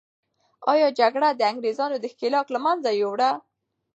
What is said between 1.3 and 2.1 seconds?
د انګریزانو